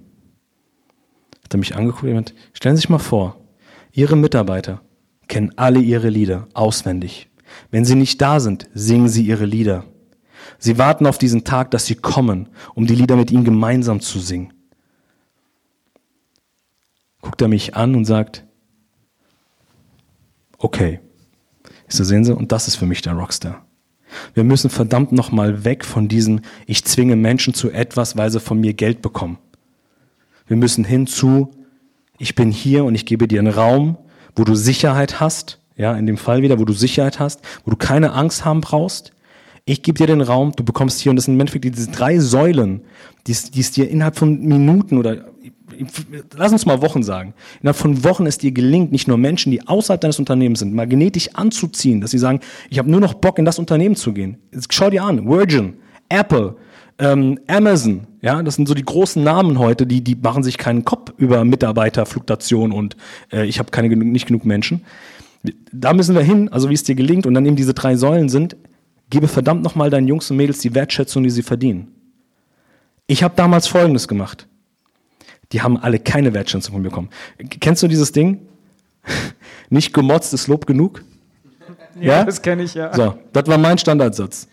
[1.42, 3.36] Hat er mich angeguckt und stellen Sie sich mal vor,
[3.92, 4.82] Ihre Mitarbeiter
[5.28, 7.28] kennen alle Ihre Lieder auswendig.
[7.70, 9.84] Wenn Sie nicht da sind, singen Sie Ihre Lieder.
[10.64, 14.18] Sie warten auf diesen Tag, dass sie kommen, um die Lieder mit ihm gemeinsam zu
[14.18, 14.54] singen.
[17.20, 18.46] Guckt er mich an und sagt,
[20.56, 21.00] okay.
[21.86, 23.66] Ich so, sehen Sie, und das ist für mich der Rockstar.
[24.32, 28.58] Wir müssen verdammt nochmal weg von diesem, ich zwinge Menschen zu etwas, weil sie von
[28.58, 29.36] mir Geld bekommen.
[30.46, 31.50] Wir müssen hinzu,
[32.16, 33.98] ich bin hier und ich gebe dir einen Raum,
[34.34, 37.76] wo du Sicherheit hast, ja, in dem Fall wieder, wo du Sicherheit hast, wo du
[37.76, 39.13] keine Angst haben brauchst,
[39.66, 42.18] ich gebe dir den Raum, du bekommst hier, und das sind im Endeffekt diese drei
[42.18, 42.82] Säulen,
[43.26, 45.24] die es, dir innerhalb von Minuten oder
[46.36, 49.66] lass uns mal Wochen sagen, innerhalb von Wochen es dir gelingt, nicht nur Menschen, die
[49.66, 53.44] außerhalb deines Unternehmens sind, magnetisch anzuziehen, dass sie sagen, ich habe nur noch Bock, in
[53.44, 54.36] das Unternehmen zu gehen.
[54.52, 55.74] Jetzt schau dir an, Virgin,
[56.10, 56.56] Apple,
[56.98, 60.84] ähm, Amazon, ja, das sind so die großen Namen heute, die, die machen sich keinen
[60.84, 62.96] Kopf über Mitarbeiterfluktuation und
[63.32, 64.82] äh, ich habe keine nicht genug Menschen.
[65.72, 68.28] Da müssen wir hin, also wie es dir gelingt, und dann eben diese drei Säulen
[68.28, 68.56] sind,
[69.10, 71.92] Gebe verdammt nochmal deinen Jungs und Mädels die Wertschätzung, die sie verdienen.
[73.06, 74.48] Ich habe damals Folgendes gemacht.
[75.52, 77.10] Die haben alle keine Wertschätzung von mir bekommen.
[77.60, 78.48] Kennst du dieses Ding?
[79.68, 81.02] Nicht gemotzt ist Lob genug?
[81.96, 82.24] Ja, ja?
[82.24, 82.92] das kenne ich, ja.
[82.92, 84.48] So, das war mein Standardsatz.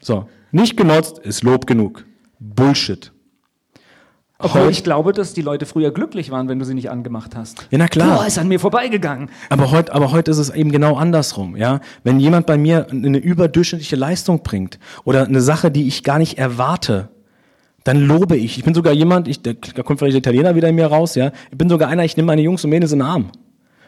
[0.00, 2.04] So, nicht gemotzt ist Lob genug.
[2.38, 3.12] Bullshit.
[4.40, 7.66] Obwohl ich glaube, dass die Leute früher glücklich waren, wenn du sie nicht angemacht hast.
[7.70, 8.18] Ja, na klar.
[8.18, 9.30] Boah, ist an mir vorbeigegangen.
[9.48, 11.80] Aber heute, aber heute ist es eben genau andersrum, ja.
[12.04, 16.38] Wenn jemand bei mir eine überdurchschnittliche Leistung bringt oder eine Sache, die ich gar nicht
[16.38, 17.08] erwarte,
[17.84, 18.58] dann lobe ich.
[18.58, 21.32] Ich bin sogar jemand, ich, da kommt vielleicht der Italiener wieder in mir raus, ja.
[21.50, 23.30] Ich bin sogar einer, ich nehme meine Jungs und Mädels in den Arm.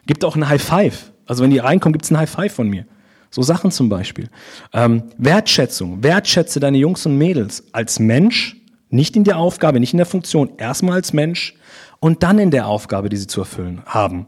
[0.06, 1.12] Gibt auch ein High Five.
[1.26, 2.86] Also wenn die reinkommen, gibt's ein High Five von mir.
[3.30, 4.28] So Sachen zum Beispiel.
[4.74, 6.02] Ähm, Wertschätzung.
[6.02, 8.56] Wertschätze deine Jungs und Mädels als Mensch,
[8.92, 11.55] nicht in der Aufgabe, nicht in der Funktion, erstmal als Mensch
[11.98, 14.26] und dann in der Aufgabe, die sie zu erfüllen haben.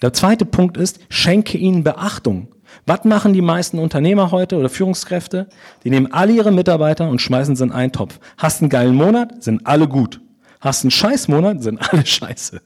[0.00, 2.48] Der zweite Punkt ist, schenke ihnen Beachtung.
[2.86, 5.48] Was machen die meisten Unternehmer heute oder Führungskräfte?
[5.84, 8.18] Die nehmen alle ihre Mitarbeiter und schmeißen sie in einen Topf.
[8.38, 10.20] Hast einen geilen Monat, sind alle gut.
[10.60, 12.60] Hast einen Scheißmonat, sind alle scheiße.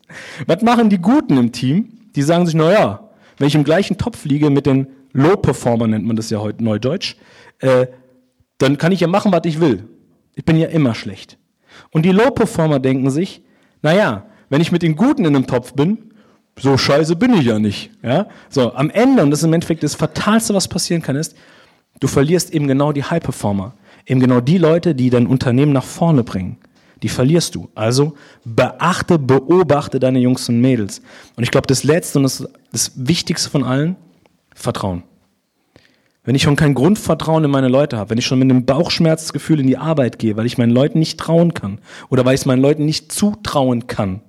[0.46, 2.10] Was machen die Guten im Team?
[2.14, 6.06] Die sagen sich, na ja, wenn ich im gleichen Topf liege mit den Low-Performer, nennt
[6.06, 7.16] man das ja heute neudeutsch,
[7.58, 7.86] äh,
[8.58, 9.88] dann kann ich ja machen, was ich will.
[10.36, 11.38] Ich bin ja immer schlecht.
[11.90, 13.42] Und die Low-Performer denken sich,
[13.82, 15.98] naja, wenn ich mit den Guten in einem Topf bin,
[16.58, 17.90] so scheiße bin ich ja nicht.
[18.02, 18.28] Ja?
[18.48, 21.34] So, am Ende, und das ist im Endeffekt das Fatalste, was passieren kann, ist,
[21.98, 23.74] du verlierst eben genau die High-Performer.
[24.06, 26.58] Eben genau die Leute, die dein Unternehmen nach vorne bringen.
[27.02, 27.68] die verlierst du.
[27.74, 31.02] Also beachte, beobachte deine Jungs und Mädels.
[31.36, 33.96] Und ich glaube, das Letzte und das, das Wichtigste von allen,
[34.54, 35.02] Vertrauen.
[36.26, 39.60] Wenn ich schon kein Grundvertrauen in meine Leute habe, wenn ich schon mit einem Bauchschmerzgefühl
[39.60, 42.46] in die Arbeit gehe, weil ich meinen Leuten nicht trauen kann oder weil ich es
[42.46, 44.20] meinen Leuten nicht zutrauen kann,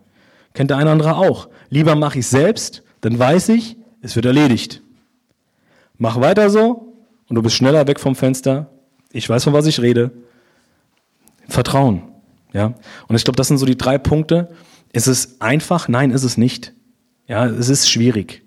[0.53, 1.49] kennt der eine andere auch.
[1.69, 4.83] Lieber mache ich selbst, dann weiß ich, es wird erledigt.
[5.97, 6.93] Mach weiter so
[7.29, 8.69] und du bist schneller weg vom Fenster.
[9.11, 10.11] Ich weiß, von was ich rede.
[11.47, 12.03] Vertrauen.
[12.53, 12.75] Ja?
[13.07, 14.51] Und ich glaube, das sind so die drei Punkte.
[14.93, 15.87] Ist es einfach?
[15.87, 16.73] Nein, ist es nicht.
[17.27, 18.43] Ja, es ist schwierig.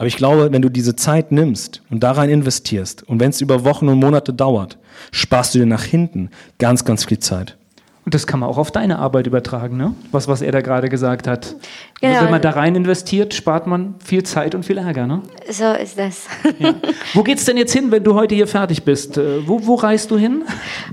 [0.00, 3.42] Aber ich glaube, wenn du diese Zeit nimmst und da rein investierst und wenn es
[3.42, 4.78] über Wochen und Monate dauert,
[5.12, 7.58] sparst du dir nach hinten ganz, ganz viel Zeit.
[8.06, 9.92] Und das kann man auch auf deine Arbeit übertragen, ne?
[10.10, 11.54] Was, was er da gerade gesagt hat.
[12.00, 12.22] Genau.
[12.22, 15.20] Wenn man da rein investiert, spart man viel Zeit und viel Ärger, ne?
[15.50, 16.24] So ist das.
[16.58, 16.74] Ja.
[17.12, 19.18] Wo geht's denn jetzt hin, wenn du heute hier fertig bist?
[19.18, 20.44] Äh, Wo, wo reist du hin?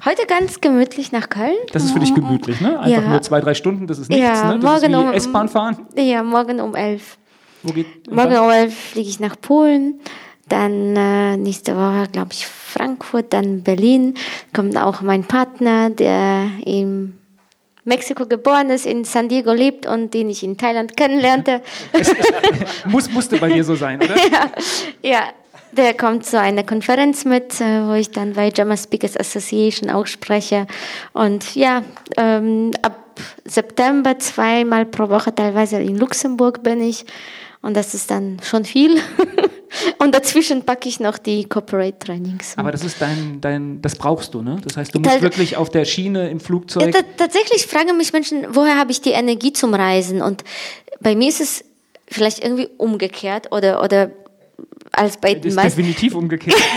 [0.03, 1.55] Heute ganz gemütlich nach Köln.
[1.71, 2.77] Das ist für dich gemütlich, ne?
[2.77, 3.09] Einfach Ja.
[3.09, 4.59] nur zwei, drei Stunden, das ist nichts, Ja, ne?
[4.59, 5.77] Das ist morgen wie um- S-Bahn fahren.
[5.95, 7.17] Ja, morgen um elf.
[7.63, 9.99] Wo geht, Morgen um elf fliege ich nach Polen.
[10.49, 14.13] Dann äh, nächste Woche, glaube ich, Frankfurt, dann Berlin.
[14.53, 17.17] Kommt auch mein Partner, der in
[17.83, 21.61] Mexiko geboren ist, in San Diego lebt und den ich in Thailand kennenlernte.
[22.85, 24.15] Muss, musste bei dir so sein, oder?
[25.01, 25.29] Ja,
[25.71, 30.05] der kommt zu einer Konferenz mit, äh, wo ich dann bei German Speakers Association auch
[30.05, 30.67] spreche.
[31.13, 31.83] Und ja,
[32.17, 37.05] ähm, ab September zweimal pro Woche teilweise in Luxemburg bin ich.
[37.67, 38.95] Und das ist dann schon viel.
[39.99, 42.53] Und dazwischen packe ich noch die Corporate Trainings.
[42.55, 44.57] Aber das ist dein, dein, das brauchst du, ne?
[44.63, 46.93] Das heißt, du musst Teil- wirklich auf der Schiene im Ja, Flugzeug.
[46.93, 50.21] ta tatsächlich fragen mich Menschen, woher habe ich die Energie zum Reisen?
[50.21, 50.45] Und
[51.01, 51.65] bei mir ist es
[52.07, 54.11] vielleicht irgendwie umgekehrt oder, oder
[54.97, 55.77] als bei Das den ist meisten.
[55.81, 56.57] definitiv umgekehrt.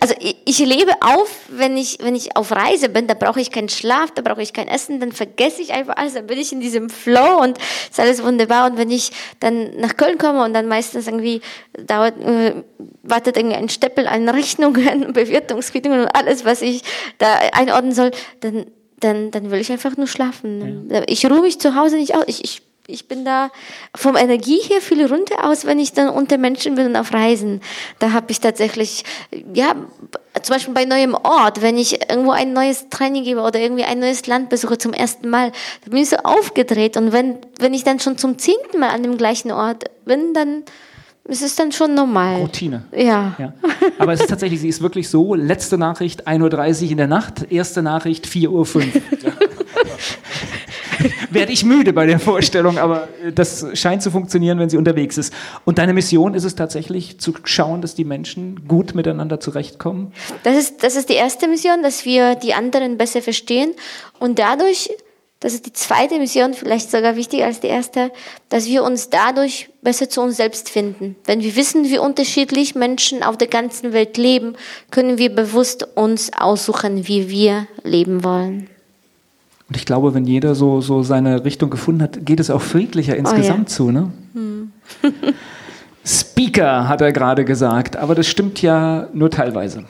[0.00, 3.50] Also ich, ich lebe auf, wenn ich, wenn ich auf Reise bin, da brauche ich
[3.50, 6.52] keinen Schlaf, da brauche ich kein Essen, dann vergesse ich einfach alles, dann bin ich
[6.52, 7.58] in diesem Flow und
[7.90, 8.70] ist alles wunderbar.
[8.70, 11.40] Und wenn ich dann nach Köln komme und dann meistens irgendwie
[11.86, 12.54] dauert, äh,
[13.02, 16.82] wartet irgendwie ein Stempel an Rechnungen, Bewertungsquittungen und alles, was ich
[17.18, 18.66] da einordnen soll, dann,
[19.00, 20.90] dann, dann will ich einfach nur schlafen.
[21.08, 22.24] Ich ruhe mich zu Hause nicht aus.
[22.26, 23.50] Ich, ich ich bin da
[23.94, 27.60] vom Energie her viel runter aus, wenn ich dann unter Menschen bin und auf Reisen.
[27.98, 29.04] Da habe ich tatsächlich,
[29.52, 29.74] ja,
[30.42, 33.98] zum Beispiel bei neuem Ort, wenn ich irgendwo ein neues Training gebe oder irgendwie ein
[33.98, 35.52] neues Land besuche zum ersten Mal,
[35.84, 36.96] da bin ich so aufgedreht.
[36.96, 40.62] Und wenn, wenn ich dann schon zum zehnten Mal an dem gleichen Ort bin, dann
[41.24, 42.36] ist es dann schon normal.
[42.36, 42.84] Routine.
[42.92, 43.34] Ja.
[43.38, 43.52] Ja.
[43.98, 47.50] Aber es ist tatsächlich, sie ist wirklich so, letzte Nachricht 1.30 Uhr in der Nacht,
[47.50, 48.62] erste Nachricht 4.05 Uhr.
[51.40, 55.18] Werde ich müde bei der Vorstellung, aber äh, das scheint zu funktionieren, wenn sie unterwegs
[55.18, 55.32] ist.
[55.64, 60.12] Und deine Mission ist es tatsächlich zu schauen, dass die Menschen gut miteinander zurechtkommen?
[60.42, 63.72] Das ist, das ist die erste Mission, dass wir die anderen besser verstehen
[64.18, 64.90] und dadurch,
[65.40, 68.10] das ist die zweite Mission, vielleicht sogar wichtiger als die erste,
[68.48, 71.16] dass wir uns dadurch besser zu uns selbst finden.
[71.24, 74.56] Wenn wir wissen, wie unterschiedlich Menschen auf der ganzen Welt leben,
[74.90, 78.70] können wir bewusst uns aussuchen, wie wir leben wollen.
[79.68, 83.16] Und ich glaube, wenn jeder so, so seine Richtung gefunden hat, geht es auch friedlicher
[83.16, 83.90] insgesamt zu.
[83.90, 84.12] Ne?
[86.06, 89.84] Speaker hat er gerade gesagt, aber das stimmt ja nur teilweise.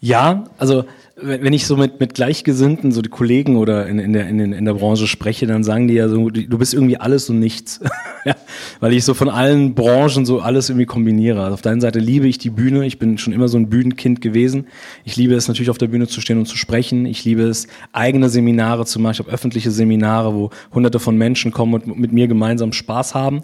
[0.00, 0.84] Ja, also
[1.16, 4.64] wenn ich so mit, mit Gleichgesinnten, so die Kollegen oder in, in, der, in, in
[4.64, 7.80] der Branche spreche, dann sagen die ja so, du du bist irgendwie alles und nichts.
[8.24, 8.34] ja,
[8.80, 11.42] weil ich so von allen Branchen so alles irgendwie kombiniere.
[11.42, 13.68] Also auf der einen Seite liebe ich die Bühne, ich bin schon immer so ein
[13.68, 14.66] Bühnenkind gewesen.
[15.04, 17.04] Ich liebe es natürlich auf der Bühne zu stehen und zu sprechen.
[17.04, 19.12] Ich liebe es, eigene Seminare zu machen.
[19.12, 23.42] Ich habe öffentliche Seminare, wo hunderte von Menschen kommen und mit mir gemeinsam Spaß haben.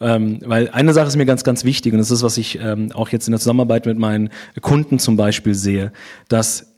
[0.00, 2.90] Ähm, weil eine Sache ist mir ganz, ganz wichtig und das ist, was ich ähm,
[2.92, 4.30] auch jetzt in der Zusammenarbeit mit meinen
[4.62, 5.92] Kunden zum Beispiel sehe,
[6.28, 6.69] dass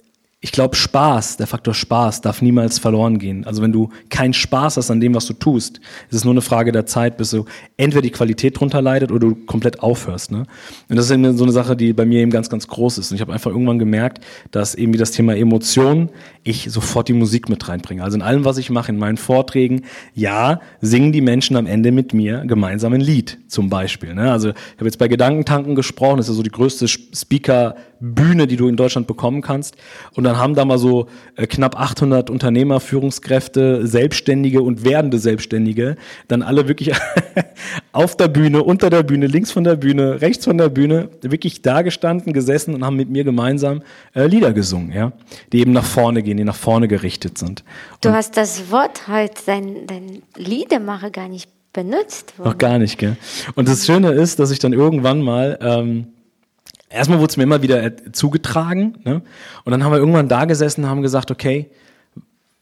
[0.44, 3.46] ich glaube, Spaß, der Faktor Spaß darf niemals verloren gehen.
[3.46, 6.40] Also wenn du keinen Spaß hast an dem, was du tust, ist es nur eine
[6.40, 10.32] Frage der Zeit, bis so entweder die Qualität drunter leidet oder du komplett aufhörst.
[10.32, 10.44] Ne?
[10.88, 13.12] Und das ist eben so eine Sache, die bei mir eben ganz, ganz groß ist.
[13.12, 16.08] Und ich habe einfach irgendwann gemerkt, dass eben wie das Thema Emotionen
[16.42, 18.02] ich sofort die Musik mit reinbringe.
[18.02, 21.92] Also in allem, was ich mache, in meinen Vorträgen, ja, singen die Menschen am Ende
[21.92, 24.12] mit mir gemeinsam ein Lied zum Beispiel.
[24.12, 24.32] Ne?
[24.32, 26.88] Also ich habe jetzt bei Gedankentanken gesprochen, das ist ja so die größte
[28.02, 29.76] Speaker-Bühne, die du in Deutschland bekommen kannst.
[30.14, 35.96] Und dann haben da mal so äh, knapp 800 Unternehmer, Führungskräfte, Selbstständige und werdende Selbstständige
[36.28, 36.92] dann alle wirklich
[37.92, 41.62] auf der Bühne, unter der Bühne, links von der Bühne, rechts von der Bühne, wirklich
[41.62, 43.82] da gestanden, gesessen und haben mit mir gemeinsam
[44.14, 45.12] äh, Lieder gesungen, ja,
[45.52, 47.64] die eben nach vorne gehen, die nach vorne gerichtet sind.
[48.00, 52.34] Du hast das Wort heute, dein, dein Liedermacher, gar nicht benutzt.
[52.42, 53.16] Noch gar nicht, gell?
[53.54, 56.06] Und das Schöne ist, dass ich dann irgendwann mal, ähm,
[56.92, 59.22] erstmal wurde es mir immer wieder zugetragen, ne?
[59.64, 61.70] Und dann haben wir irgendwann da gesessen und haben gesagt, okay,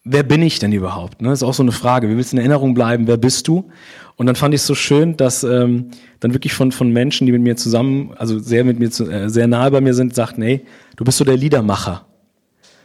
[0.05, 1.21] wer bin ich denn überhaupt?
[1.21, 1.29] Ne?
[1.29, 2.09] Das ist auch so eine Frage.
[2.09, 3.07] Wie willst du in Erinnerung bleiben?
[3.07, 3.71] Wer bist du?
[4.17, 5.91] Und dann fand ich es so schön, dass ähm,
[6.21, 9.31] dann wirklich von, von Menschen, die mit mir zusammen, also sehr mit mir, zu, äh,
[9.31, 10.65] sehr nahe bei mir sind, sagten, hey,
[10.97, 12.07] du bist so der Liedermacher.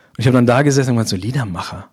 [0.09, 1.89] Und ich habe dann da gesessen und gesagt, so Liedermacher.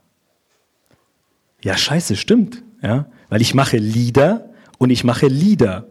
[1.62, 2.62] Ja, scheiße, stimmt.
[2.82, 5.86] Ja, weil ich mache Lieder und ich mache Lieder.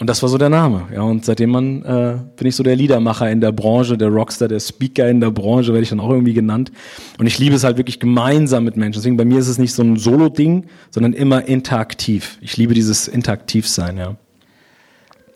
[0.00, 0.88] Und das war so der Name.
[0.92, 4.46] Ja, und seitdem man, äh, bin ich so der Liedermacher in der Branche, der Rockstar,
[4.46, 6.70] der Speaker in der Branche, werde ich dann auch irgendwie genannt.
[7.18, 9.00] Und ich liebe es halt wirklich gemeinsam mit Menschen.
[9.00, 12.36] Deswegen bei mir ist es nicht so ein Solo-Ding, sondern immer interaktiv.
[12.42, 14.16] Ich liebe dieses Interaktivsein, ja.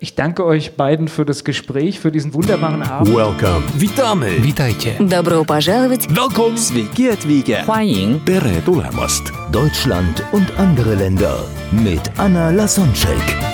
[0.02, 3.14] Ich danke euch beiden für das Gespräch, für diesen wunderbaren Abend.
[3.14, 3.62] Welcome.
[3.76, 4.42] Witamy.
[4.42, 4.92] Witajcie.
[4.98, 6.06] Добро пожаловать.
[6.08, 6.56] Welcome.
[6.56, 7.64] Sveiki atvykę.
[7.66, 9.30] 欢迎 Tere tulemast.
[9.52, 13.53] Deutschland und andere Länder mit Anna Lasonczek.